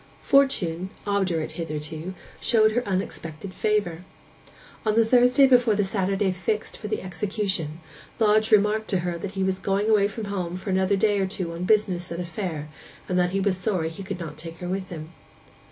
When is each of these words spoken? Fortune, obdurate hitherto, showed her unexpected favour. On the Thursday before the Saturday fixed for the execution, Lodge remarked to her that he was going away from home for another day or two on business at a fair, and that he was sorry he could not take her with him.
Fortune, 0.23 0.89
obdurate 1.05 1.51
hitherto, 1.51 2.15
showed 2.41 2.71
her 2.71 2.83
unexpected 2.87 3.53
favour. 3.53 4.03
On 4.83 4.95
the 4.95 5.05
Thursday 5.05 5.45
before 5.45 5.75
the 5.75 5.83
Saturday 5.83 6.31
fixed 6.31 6.75
for 6.75 6.87
the 6.87 7.03
execution, 7.03 7.79
Lodge 8.17 8.49
remarked 8.51 8.87
to 8.87 9.01
her 9.01 9.19
that 9.19 9.33
he 9.33 9.43
was 9.43 9.59
going 9.59 9.91
away 9.91 10.07
from 10.07 10.25
home 10.25 10.55
for 10.55 10.71
another 10.71 10.95
day 10.95 11.19
or 11.19 11.27
two 11.27 11.53
on 11.53 11.65
business 11.65 12.11
at 12.11 12.19
a 12.19 12.25
fair, 12.25 12.67
and 13.07 13.19
that 13.19 13.29
he 13.29 13.39
was 13.39 13.57
sorry 13.57 13.89
he 13.89 14.01
could 14.01 14.19
not 14.19 14.37
take 14.37 14.57
her 14.57 14.67
with 14.67 14.89
him. 14.89 15.11